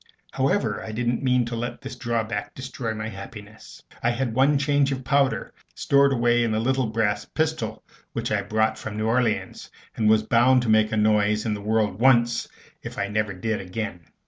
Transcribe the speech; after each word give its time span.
However, 0.31 0.81
I 0.83 0.91
didn't 0.93 1.21
mean 1.21 1.45
to 1.45 1.55
let 1.55 1.81
this 1.81 1.95
drawback 1.95 2.55
destroy 2.55 2.95
my 2.95 3.07
happiness. 3.07 3.83
I 4.01 4.09
had 4.09 4.33
one 4.33 4.57
charge 4.57 4.91
of 4.91 5.03
powder 5.03 5.53
stowed 5.75 6.11
away 6.11 6.43
in 6.43 6.49
the 6.51 6.59
little 6.59 6.87
brass 6.87 7.23
pistol 7.25 7.83
which 8.13 8.31
I 8.31 8.41
brought 8.41 8.79
from 8.79 8.97
New 8.97 9.05
Orleans, 9.05 9.69
and 9.95 10.09
was 10.09 10.23
bound 10.23 10.63
to 10.63 10.69
make 10.69 10.91
a 10.91 10.97
noise 10.97 11.45
in 11.45 11.53
the 11.53 11.61
world 11.61 11.99
once, 11.99 12.47
if 12.81 12.97
I 12.97 13.09
never 13.09 13.33
did 13.35 13.61
again. 13.61 13.99